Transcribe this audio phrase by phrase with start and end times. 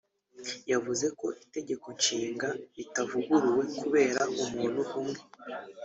[0.71, 5.21] yavuze ko Itegeko Nshinga ritavuguruwe kubera umuntu umwe